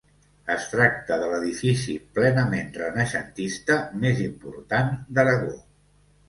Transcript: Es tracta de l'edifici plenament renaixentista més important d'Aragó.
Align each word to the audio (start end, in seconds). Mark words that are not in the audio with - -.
Es 0.51 0.63
tracta 0.69 1.17
de 1.23 1.27
l'edifici 1.33 1.97
plenament 2.19 2.71
renaixentista 2.79 3.77
més 4.07 4.23
important 4.31 4.91
d'Aragó. 5.13 5.55